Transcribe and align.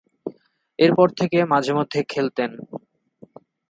এরপর 0.79 1.07
থেকে 1.19 1.37
মাঝে-মধ্যে 1.45 1.99
খেলতেন। 2.03 2.51